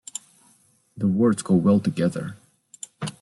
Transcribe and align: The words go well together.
The 0.97 1.07
words 1.07 1.43
go 1.43 1.53
well 1.53 1.79
together. 1.79 2.35